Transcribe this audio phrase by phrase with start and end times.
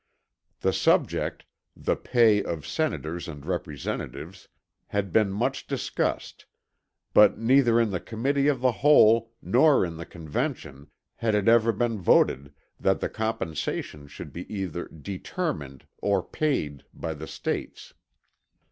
[0.61, 1.45] The subject,
[1.77, 4.47] the pay of Senators and Representatives,
[4.87, 6.47] had been much discussed;
[7.13, 10.87] but neither in the Committee of the Whole nor in the Convention
[11.17, 17.13] had it ever been voted that the compensation should be either "determined" or "paid" by
[17.13, 17.93] the States.